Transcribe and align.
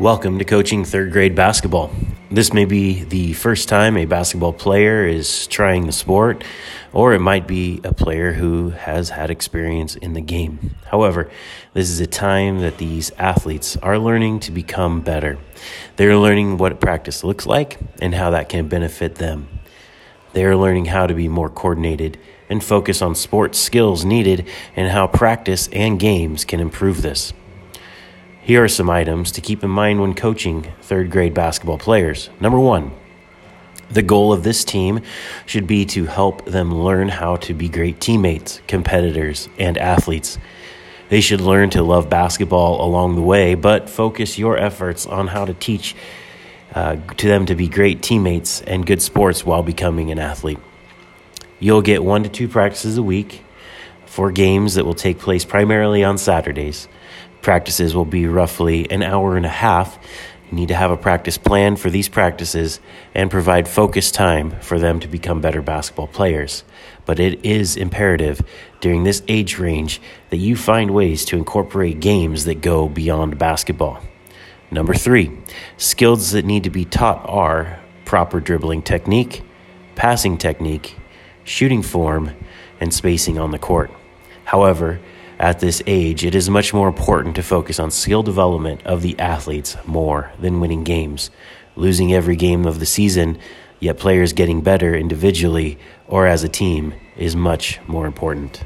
Welcome 0.00 0.38
to 0.38 0.46
Coaching 0.46 0.86
Third 0.86 1.12
Grade 1.12 1.34
Basketball. 1.34 1.90
This 2.30 2.54
may 2.54 2.64
be 2.64 3.04
the 3.04 3.34
first 3.34 3.68
time 3.68 3.98
a 3.98 4.06
basketball 4.06 4.54
player 4.54 5.06
is 5.06 5.46
trying 5.46 5.84
the 5.84 5.92
sport, 5.92 6.42
or 6.94 7.12
it 7.12 7.18
might 7.18 7.46
be 7.46 7.82
a 7.84 7.92
player 7.92 8.32
who 8.32 8.70
has 8.70 9.10
had 9.10 9.30
experience 9.30 9.96
in 9.96 10.14
the 10.14 10.22
game. 10.22 10.74
However, 10.86 11.30
this 11.74 11.90
is 11.90 12.00
a 12.00 12.06
time 12.06 12.60
that 12.60 12.78
these 12.78 13.10
athletes 13.18 13.76
are 13.76 13.98
learning 13.98 14.40
to 14.40 14.52
become 14.52 15.02
better. 15.02 15.36
They're 15.96 16.16
learning 16.16 16.56
what 16.56 16.80
practice 16.80 17.22
looks 17.22 17.44
like 17.44 17.78
and 18.00 18.14
how 18.14 18.30
that 18.30 18.48
can 18.48 18.68
benefit 18.68 19.16
them. 19.16 19.50
They 20.32 20.46
are 20.46 20.56
learning 20.56 20.86
how 20.86 21.08
to 21.08 21.14
be 21.14 21.28
more 21.28 21.50
coordinated 21.50 22.18
and 22.48 22.64
focus 22.64 23.02
on 23.02 23.14
sports 23.14 23.58
skills 23.58 24.06
needed 24.06 24.48
and 24.74 24.90
how 24.90 25.08
practice 25.08 25.68
and 25.74 26.00
games 26.00 26.46
can 26.46 26.58
improve 26.58 27.02
this. 27.02 27.34
Here 28.42 28.64
are 28.64 28.68
some 28.68 28.88
items 28.88 29.32
to 29.32 29.40
keep 29.40 29.62
in 29.62 29.70
mind 29.70 30.00
when 30.00 30.14
coaching 30.14 30.72
third 30.80 31.10
grade 31.10 31.34
basketball 31.34 31.78
players. 31.78 32.30
Number 32.40 32.58
one, 32.58 32.92
the 33.90 34.02
goal 34.02 34.32
of 34.32 34.44
this 34.44 34.64
team 34.64 35.02
should 35.44 35.66
be 35.66 35.84
to 35.86 36.06
help 36.06 36.46
them 36.46 36.74
learn 36.74 37.08
how 37.08 37.36
to 37.36 37.52
be 37.52 37.68
great 37.68 38.00
teammates, 38.00 38.62
competitors, 38.66 39.48
and 39.58 39.76
athletes. 39.76 40.38
They 41.10 41.20
should 41.20 41.40
learn 41.40 41.70
to 41.70 41.82
love 41.82 42.08
basketball 42.08 42.84
along 42.84 43.16
the 43.16 43.22
way, 43.22 43.56
but 43.56 43.90
focus 43.90 44.38
your 44.38 44.56
efforts 44.56 45.06
on 45.06 45.26
how 45.26 45.44
to 45.44 45.52
teach 45.52 45.94
uh, 46.74 46.96
to 47.16 47.26
them 47.26 47.46
to 47.46 47.54
be 47.54 47.68
great 47.68 48.00
teammates 48.00 48.62
and 48.62 48.86
good 48.86 49.02
sports 49.02 49.44
while 49.44 49.62
becoming 49.62 50.10
an 50.10 50.18
athlete. 50.18 50.60
You'll 51.58 51.82
get 51.82 52.02
one 52.02 52.22
to 52.22 52.28
two 52.28 52.48
practices 52.48 52.96
a 52.96 53.02
week 53.02 53.42
for 54.06 54.30
games 54.32 54.74
that 54.74 54.86
will 54.86 54.94
take 54.94 55.18
place 55.18 55.44
primarily 55.44 56.02
on 56.04 56.16
Saturdays. 56.16 56.88
Practices 57.42 57.94
will 57.94 58.04
be 58.04 58.26
roughly 58.26 58.90
an 58.90 59.02
hour 59.02 59.36
and 59.36 59.46
a 59.46 59.50
half. 59.50 59.98
You 60.50 60.56
need 60.56 60.68
to 60.68 60.74
have 60.74 60.90
a 60.90 60.96
practice 60.96 61.38
plan 61.38 61.76
for 61.76 61.88
these 61.88 62.08
practices 62.08 62.80
and 63.14 63.30
provide 63.30 63.68
focused 63.68 64.14
time 64.14 64.60
for 64.60 64.78
them 64.78 65.00
to 65.00 65.08
become 65.08 65.40
better 65.40 65.62
basketball 65.62 66.08
players. 66.08 66.64
But 67.06 67.18
it 67.18 67.44
is 67.44 67.76
imperative 67.76 68.42
during 68.80 69.04
this 69.04 69.22
age 69.28 69.58
range 69.58 70.00
that 70.28 70.36
you 70.36 70.56
find 70.56 70.90
ways 70.90 71.24
to 71.26 71.36
incorporate 71.36 72.00
games 72.00 72.44
that 72.44 72.60
go 72.60 72.88
beyond 72.88 73.38
basketball. 73.38 74.02
Number 74.70 74.94
three, 74.94 75.38
skills 75.76 76.32
that 76.32 76.44
need 76.44 76.64
to 76.64 76.70
be 76.70 76.84
taught 76.84 77.24
are 77.28 77.80
proper 78.04 78.38
dribbling 78.38 78.82
technique, 78.82 79.42
passing 79.94 80.36
technique, 80.36 80.96
shooting 81.44 81.82
form, 81.82 82.32
and 82.80 82.92
spacing 82.92 83.38
on 83.38 83.50
the 83.50 83.58
court. 83.58 83.90
However, 84.44 85.00
at 85.40 85.58
this 85.58 85.82
age, 85.86 86.22
it 86.22 86.34
is 86.34 86.50
much 86.50 86.74
more 86.74 86.86
important 86.86 87.34
to 87.34 87.42
focus 87.42 87.80
on 87.80 87.90
skill 87.90 88.22
development 88.22 88.84
of 88.84 89.00
the 89.00 89.18
athletes 89.18 89.74
more 89.86 90.30
than 90.38 90.60
winning 90.60 90.84
games. 90.84 91.30
Losing 91.76 92.12
every 92.12 92.36
game 92.36 92.66
of 92.66 92.78
the 92.78 92.84
season, 92.84 93.38
yet 93.80 93.96
players 93.96 94.34
getting 94.34 94.60
better 94.60 94.94
individually 94.94 95.78
or 96.06 96.26
as 96.26 96.44
a 96.44 96.48
team, 96.48 96.92
is 97.16 97.34
much 97.34 97.80
more 97.86 98.06
important. 98.06 98.62